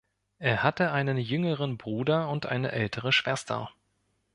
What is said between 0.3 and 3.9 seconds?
Er hatte einen jüngeren Bruder und eine ältere Schwester.